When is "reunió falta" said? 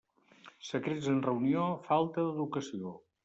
1.27-2.27